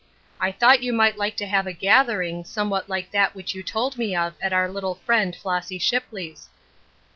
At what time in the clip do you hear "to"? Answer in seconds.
1.37-1.45